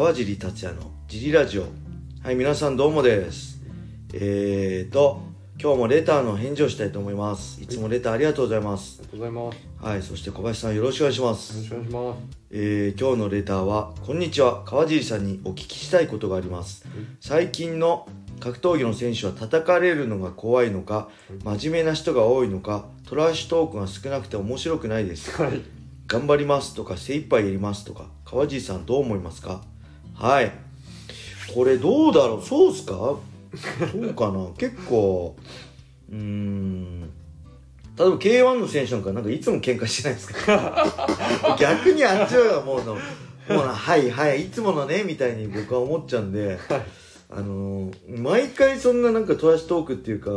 [0.00, 1.64] 川尻達也のジリラジオ。
[2.22, 3.60] はい皆さんどうもです。
[4.14, 5.20] えーと
[5.60, 7.60] 今日もレターの返事をしたいと思います。
[7.60, 7.66] い。
[7.66, 9.02] つもレターありがとうございます。
[9.02, 9.56] ありがとうございます。
[9.56, 11.54] よはいそして小林さんよろしくお願いします。
[11.58, 12.18] ろしくお願いします。
[12.50, 14.64] えー今日のレターは「こんにちは。
[14.64, 16.86] 川尻さんにお聞きしたいことがあります。
[17.20, 18.08] 最近の
[18.40, 21.10] 格闘技の選手は叩かれるのが怖いのか
[21.44, 25.30] 真面目な人が多いのかトラッシュトークが少なくて面白くないです。
[25.42, 25.60] はい。
[26.06, 29.60] 頑張りますとか精一杯やりますとか川尻さんどう思いますか？
[30.20, 30.52] はい。
[31.54, 32.42] これどうだろう？
[32.44, 32.92] そうっすか？
[32.92, 33.18] そ
[33.98, 34.46] うかな？
[34.58, 35.36] 結構
[36.12, 37.00] うん。
[37.02, 41.56] 例えば K1 の選手なんかなんかいつも喧嘩してないですか？
[41.58, 43.00] 逆にあっちはもうのも
[43.64, 46.58] うはいはいいつものねみたいに僕は思っちゃうんで
[47.28, 50.30] あのー毎回そんななんかトラッシュトークっていうか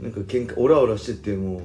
[0.00, 1.62] なんか喧嘩オラオラしてても、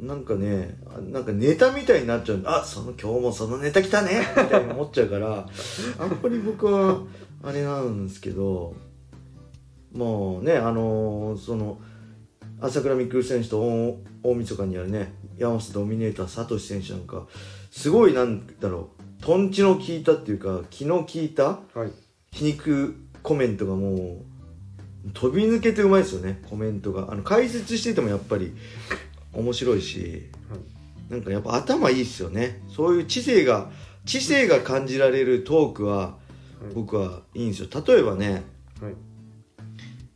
[0.00, 2.38] なんかねあなんかネタみたいになっちゃう。
[2.38, 4.22] んであその今日もそのネタ来たね。
[4.36, 5.46] みたいに思っちゃうから
[5.98, 7.00] あんまり僕は
[7.42, 8.74] あれなんですけど
[9.92, 11.78] もうねあのーその
[12.60, 17.26] 朝倉未来選手と大大晦日にあるね山本ドミネーターサトシ選手なんか
[17.70, 21.90] すごいなんだろうとんちの効いたっていうか気の利いたはい。
[22.32, 24.22] 皮肉コメントがも
[25.06, 27.12] う飛び抜けてうまいですよねコメントが。
[27.12, 28.54] あの解説しててもやっぱり
[29.34, 30.30] 面白いし
[31.08, 33.70] なんかやっぱ頭いいっすよねそういう知性が
[34.06, 36.16] 知性が感じられるトークは
[36.74, 38.42] 僕はいいんですよ例えばね
[38.80, 38.94] はい。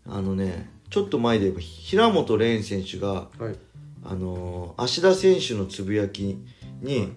[0.06, 3.56] あのねちょっと前で言えば平本蓮選手がはい。
[4.04, 6.38] あのー芦田選手のつぶやき
[6.80, 7.12] に、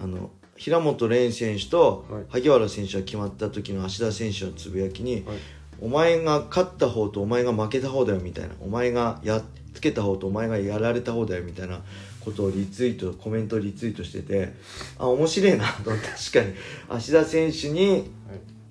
[0.00, 5.36] あの平本蓮選手とはい萩原選手が決まった時の芦田選手のつぶやきに、はい。
[5.82, 8.54] お前が勝った方とお前が負けた方だよみたいな。
[8.60, 9.42] お前がやっ
[9.74, 11.80] つけた方とお前がやられた方だよみたいな。
[12.24, 14.52] ことをリツイートコメントをリツイートしてて。
[14.96, 16.54] あ面白いなと 確かに。
[16.88, 18.02] 芦田選手にはい。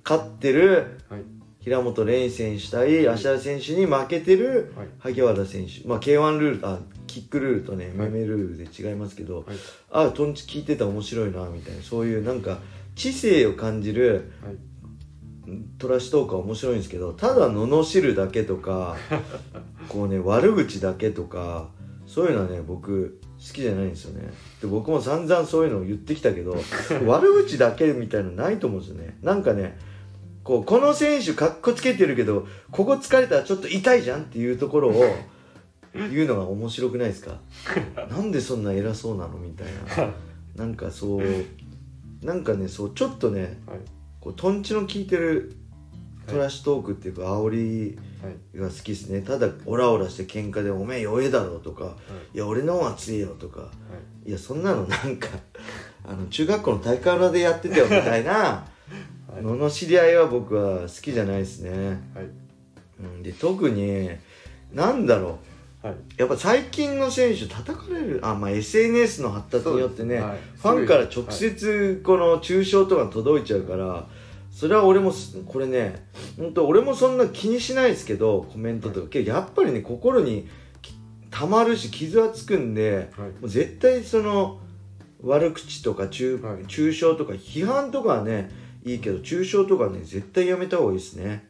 [0.09, 0.86] 勝ってる。
[1.09, 1.22] はい。
[1.59, 4.88] 平本蓮選手対芦田選手に負けてるはい。
[4.99, 5.86] 萩原選手。
[5.86, 8.10] まあ K1 ルールあキックルールとねはい。
[8.10, 9.45] メメルールで違いますけど、はい。
[9.92, 11.82] あトンチ聞いてた面白いなみたいな。
[11.83, 12.60] そういうなんか
[12.95, 14.55] 知性を感じるはい。
[15.80, 18.96] トラッシュトークは面白いんですけどただ罵るだけとか
[19.90, 21.70] こうね悪口だけとか
[22.06, 24.32] そういうのはね僕好きじゃないんですよね。
[24.62, 26.56] で僕も散々そういうのを言ってきたけど
[27.08, 29.18] 悪口だけみたいのないと思うんですよね。
[29.24, 29.80] なんかね
[30.44, 35.04] こうこの選手かっこつけてるけどここ疲れたらちょっと痛いじゃんっていうところを
[35.94, 37.40] 言うのが面白くないですか？
[38.10, 39.38] なんでそんな偉そうなの？
[39.40, 40.14] みたいな。
[40.56, 41.26] なんかそう
[42.23, 43.80] なんかねそうちょっとねはい。
[44.21, 45.58] こうトンチの効いてる
[46.27, 48.58] トラッシュトークっていうか煽りはい。
[48.58, 51.98] が好きですねただオラオラして喧嘩で「おめえ弱えだろ」とか
[52.33, 53.67] 「いや俺の方が強えよ」とかは
[54.26, 54.30] い。
[54.30, 55.27] いやそんなのなんか
[56.05, 58.31] あの中学校の体育館でやってたよみたいな
[59.27, 59.42] はい。
[59.42, 61.71] のの知り合いは僕は好きじゃないですね、
[62.14, 62.26] はい。
[62.99, 64.10] うん、で特に
[64.73, 65.95] なんだろうはい。
[66.17, 74.08] やっぱ最近の選手叩かれるあ、まあ、SNS の発達によってね、はいファンから直接この中傷とか届いちゃうから、
[74.52, 76.05] それは俺もすこれね
[76.37, 80.47] 本当俺もそんな気にしないですけどコメントとか、けどやっぱりね心に
[80.83, 80.93] き
[81.31, 83.30] たまるし傷はつくんではい。
[83.30, 84.59] もう絶対その
[85.23, 88.52] 悪口とか中,、はい中傷とか批判とかはね
[88.83, 91.48] いいけど中傷とかね絶対やめた方がいいですね。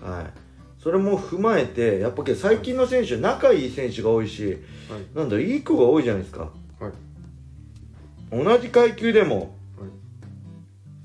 [0.00, 0.12] はい。
[0.12, 0.32] はい、
[0.78, 4.58] それも踏まえてやっぱけど最近の選手は仲いい選手が多いし
[4.88, 5.16] はい。
[5.16, 6.50] なんだいい子が多いじゃないですか
[6.80, 8.44] はい。
[8.44, 9.90] 同じ階級でもはい。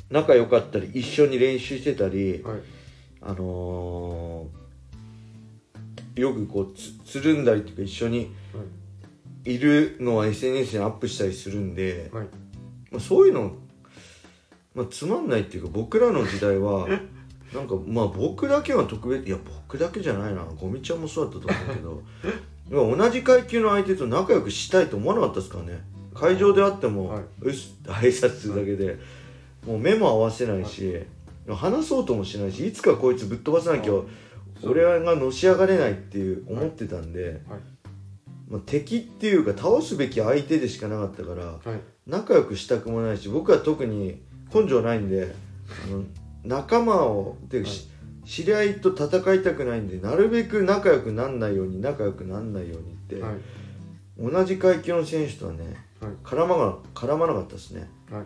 [0.09, 2.59] 仲良かったり一緒に練習してたりはい。
[3.21, 4.63] あのー
[6.15, 8.31] よくこうつつるんだりとか一緒に
[9.45, 12.27] いるのは SNS にアップしたりするんで、はい。
[12.91, 13.53] まあ、そういうの、
[14.75, 16.87] まあ、つまんないっていうか僕らの時代は
[17.53, 19.37] なんかまあ僕だけは特別いや
[19.67, 20.43] 僕だけじゃないな。
[20.43, 22.01] ゴミちゃんもそうだったと思うけど。
[22.97, 25.83] 同じ階級の相手と仲良くしたいと思わなかったですからね。
[26.13, 28.97] 会場であっても、はうっす挨拶するだけで、
[29.67, 30.97] もう目も合わせないし、
[31.47, 34.03] 話そうともしないしいつかこいつぶっ飛ばさなきゃはい。
[34.65, 37.59] 俺がのし上がれないっていう思ってたんで、はい。
[38.49, 41.79] まあ、敵っていうか倒すべき相手でしかなかったからはい。
[42.07, 44.21] 仲良くしたくもないし僕は特に
[44.53, 45.33] 根性ないんで
[45.87, 46.03] あの
[46.43, 47.89] 仲間をていうかし
[48.25, 53.35] 知り合いと戦いたくないんでなるべく仲良くなんないように仲良くなんないようにって、はい。
[54.17, 55.63] 同じ階級の選手とはね
[55.99, 56.11] はい。
[56.23, 58.23] 絡まが絡まなかったですねはい。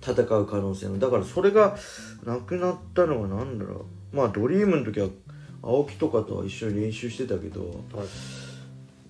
[0.00, 1.76] 戦う可能性のだからそれが
[2.24, 5.08] なくなったのが何だろうまあドリームの時は
[5.62, 7.72] 青木とかとは一緒に練習してたけどはい。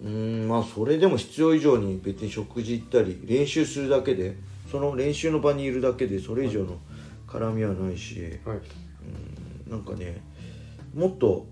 [0.02, 4.36] うーんまあそれでも必要以上に別に食事行ったり練習するだけで
[4.70, 6.78] その練習の場にいるだけでそれ以上の
[7.38, 8.58] 絡みはないしはい。
[8.58, 8.60] う
[9.68, 10.22] んなんかね
[10.94, 11.46] もっと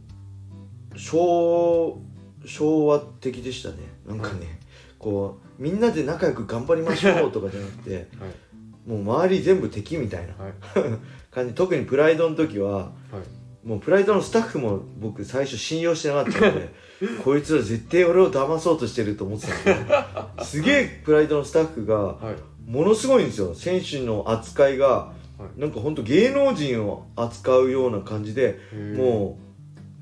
[0.96, 1.98] 昭
[2.44, 3.76] 昭和的でしたね。
[4.06, 4.58] なんかね、
[4.98, 8.88] こうみんなで仲良く頑張りましょうとかじゃなくて はい。
[8.88, 10.52] もう周り全部敵みたいなはい。
[11.30, 11.54] 感じ。
[11.54, 13.66] 特にプライドの時ははい。
[13.66, 16.68] もうプライドのスタッフも僕最初信用してなかったので
[17.24, 22.36] こいつら絶対俺を騙そうとしてると思ってたんですよすげえプライドのスタッフがはい。
[22.68, 23.54] ものすごいんですよ。
[23.54, 25.21] 選手の扱いがはい
[25.56, 28.58] なんかほんと芸能人を扱うような感じで
[28.96, 29.38] も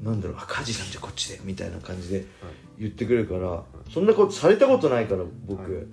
[0.02, 2.26] うなんだろうあ梶さんじゃこっちでみたいな感じではい。
[2.78, 5.84] 言ってくれるからそんなことされたことないから僕、はい。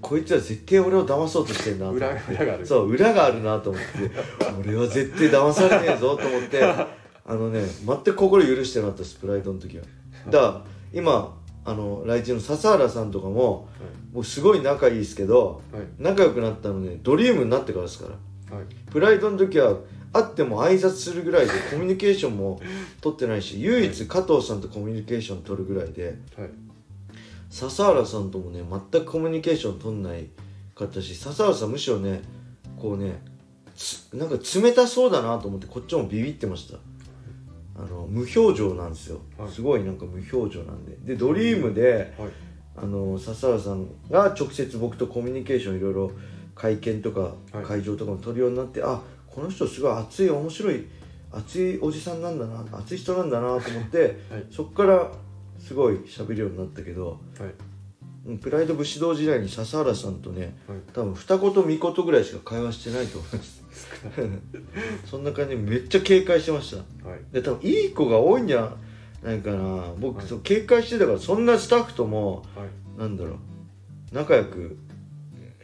[0.00, 2.66] こいつら絶対俺を騙そうとしてんな裏 裏がある。
[2.66, 4.10] そう裏があるなと思って。
[4.60, 6.62] 俺は絶対騙されねえぞと思って。
[7.26, 9.84] あのね全く心許してなかったですプライドの時は。
[10.30, 13.68] だから今あの来日の笹原さんとかも
[14.12, 15.82] もうすごい仲いいですけどはい。
[15.98, 18.12] 仲良くなったのねドリームになってからですから。
[18.12, 18.20] はい
[18.90, 19.76] プライドの時は
[20.12, 22.60] 会っても挨拶するぐらいで コミュニケーションも
[23.00, 26.50] 取ってないし唯一加藤さんとコミュニケーション取るぐらいではい。
[27.48, 30.28] 笹原さんともね全くコミュニケーション取んない
[30.74, 32.22] かったし笹原さんむしろね
[32.76, 33.22] こうね
[33.74, 36.78] つなんか冷たそうだなと思ってこっちもビビってました。
[37.76, 39.50] あの無表情なんですよ、はい。
[39.50, 40.96] すごいなんか無表情なんで。
[41.02, 42.30] でドリームではい。
[42.76, 46.12] あの笹原さんが直接僕とコミュニケーションいろいろ
[46.60, 47.20] 会見とか
[47.52, 47.64] はい。
[47.64, 50.86] 会場とかも取るようになって、あこの人すごい熱い面白い
[51.32, 54.44] 熱いおじさんなんだな熱い人なんだなと思って、 はい。
[54.50, 55.10] そっから
[55.58, 57.54] すごい喋るようになったけどはい。
[58.26, 60.78] うんプライド武士道時代に笹原さんとねはい。
[60.92, 63.60] 多分二言三言ぐらいしか会話してないと思います。
[65.10, 67.08] そんな感じでめっちゃ警戒してました。
[67.08, 67.20] はい。
[67.32, 68.76] で多分いい子が多いんじゃ
[69.22, 69.94] ないかな。
[69.98, 70.26] 僕、はい。
[70.42, 73.00] 警戒してたからそんなスタッフともはい。
[73.00, 74.76] なんだろう仲良く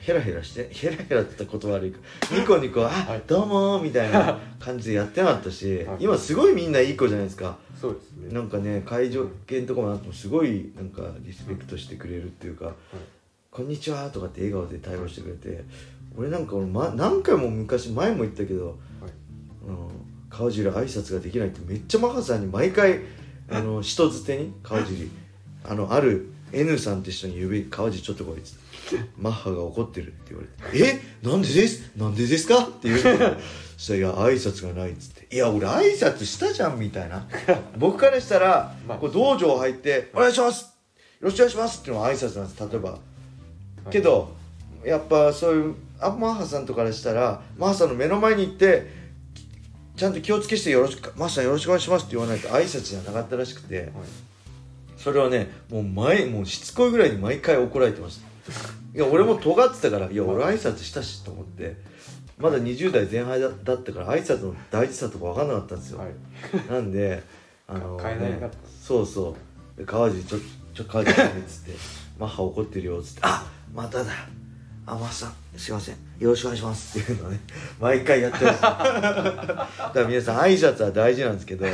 [0.06, 1.98] ヘラヘラしてヘラヘラって言葉悪いか。
[2.30, 3.22] ニコニコ「あ、はい。
[3.26, 5.96] どうも」みたいな 感じでやってなかったし、はい。
[5.98, 7.58] 今すごいみんないい子じゃないですか。
[7.80, 8.32] そうですね。
[8.32, 12.72] なんかね会場券とかもあってもすごいなんかリスペクトしてくれるっていうか
[13.50, 15.64] 「こんにちは」とかって笑顔で対応してくれて
[16.16, 18.74] 俺なんか俺、ま、何回も昔前も言ったけど、はい。
[19.66, 19.76] うん、
[20.30, 23.00] 川尻挨拶ができないってめっちゃマハさんに毎回
[23.50, 25.10] あの人づてに川尻
[25.64, 31.28] あのある N さんって人に指川尻ちょっと来いっつってマッハが怒ってるって言われて「え？
[31.28, 31.90] なんでです？
[31.96, 33.02] なんでですか?」って言うの。
[33.76, 37.26] そしたら「いや挨拶がない」っつって「いや俺挨拶したじゃん」みたいな。
[37.76, 40.62] 僕からしたら、まあこう道場入って「お願いします！
[40.64, 40.70] よ
[41.22, 42.68] ろしくお願いします」っていうのが挨拶なんです。
[42.70, 42.90] 例えば。
[42.92, 42.98] は
[43.88, 43.90] い。
[43.90, 44.34] けど
[44.84, 48.86] やっぱそういうあマッハさんとかからしたらマッハさんの目の前に行って
[49.96, 53.76] ちゃんと気をつけしてよろしくマッハさんよろしくお願いしますって言わないと挨拶じゃなかったらしくて。
[53.78, 53.90] はい
[55.06, 58.26] それはねもう前もうしつこいぐらいに毎回怒られてました。
[58.92, 61.76] いや俺も尖ってたからいや俺挨拶したしと思って
[62.38, 66.08] まだ20代前半だだったから挨拶の大事さとか分かんなかったんですよ、はい。
[66.68, 67.22] なんで
[67.68, 68.50] あのね
[68.82, 69.36] そうそ
[69.76, 69.78] う。
[69.78, 70.38] で川尻ちょ
[70.74, 71.76] ちょ川尻さんっつって
[72.18, 74.10] 「マッハ怒ってるよ」っつって「あまただ。
[74.86, 75.94] あマッハさんすいません。
[76.18, 77.40] よろしくお願いします」っていうのをね
[77.78, 81.64] 毎回やってます だから皆さん挨拶は大事なんですけど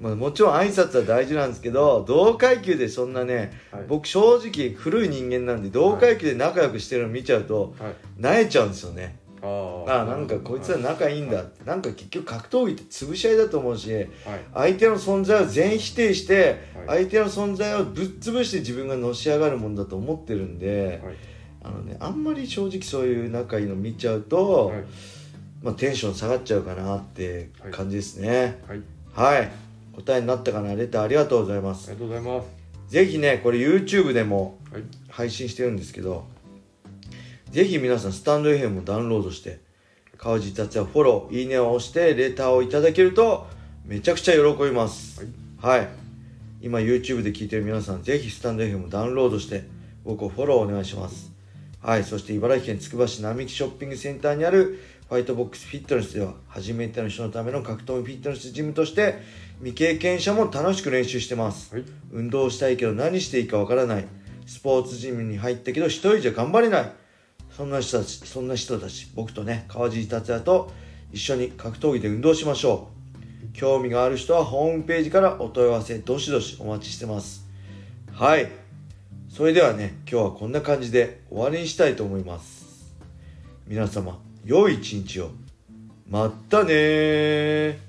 [0.00, 3.84] まあもちろん挨拶は大事なんですけど同階級でそんなね、はい。
[3.88, 7.94] 僕正直古い人間なんで同階級で仲良くしてるの見ちゃうとはい。
[8.20, 9.18] 萎えちゃうんですよね。
[9.40, 11.42] ああなんかこいつら仲いいんだ。
[11.42, 14.08] ってなんか結局格闘技って潰し合いだと思うしはい。
[14.54, 17.08] 相手の存在を全否定してはい。
[17.08, 21.14] 相手の存在をぶっ潰して自分がのし上がるもんだと思ってるんではい。
[21.64, 24.84] あのねあんまり正直そういう仲いいの見ちゃうと、はい。
[25.60, 28.62] まあ、テンション下がっちゃうかなって感じですね。
[28.68, 28.82] はい。
[29.12, 29.50] はい、
[30.02, 30.74] 答えになったかな？
[30.74, 31.90] レターありがとうございます。
[31.90, 32.92] ありがとうございます。
[32.92, 34.82] ぜひねこれ YouTube でもはい。
[35.08, 36.26] 配信してるんですけど
[37.50, 39.60] ぜひ皆さんスタンド FM もダウンロードして
[40.16, 43.46] 川地達也フォローいいねを押してレターをいただけると
[43.84, 45.26] めちゃくちゃ喜びます。
[45.60, 45.88] はい、
[46.60, 49.64] 今 YouTube で聞いてる皆さんぜひスタンド FM もダウンロードして
[50.04, 51.32] 僕をフォローお願いします。
[51.80, 52.04] はい。
[52.04, 54.78] そして茨城県つくば市並木ショッピングセンターにある
[55.08, 59.22] ファイトボックスフィットネスでは初めての人のための格闘技フィットネスジムとして
[59.58, 61.74] 未経験者も楽しく練習してます。
[61.74, 61.84] はい。
[62.12, 64.06] 運動したいけど何していいかわからない。
[64.46, 66.92] スポーツジムに入ったけど一人じゃ頑張れない。
[67.50, 70.70] そんな人たちそんな人たち僕とね川尻達也と
[71.12, 72.88] 一緒に格闘技で運動しましょ
[73.52, 73.52] う。
[73.52, 77.44] 興味がある人はホームページからお問い合わせどしどしお待ちしてます。
[78.12, 78.48] はい。
[79.28, 82.94] それではね今日はこんな感じで終わりにしたいと思います。
[83.66, 85.30] 皆様良い一日を。
[86.08, 87.87] まったねー